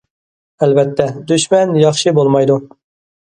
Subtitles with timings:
[0.65, 2.57] ئەلۋەتتە، دۈشمەن ياخشى بولمايدۇ.